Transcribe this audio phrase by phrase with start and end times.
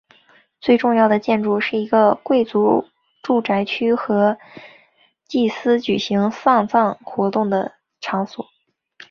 [0.59, 2.87] 最重要的建筑是一个贵族
[3.21, 4.35] 住宅区和
[5.27, 8.47] 祭司举行丧葬活动的场所。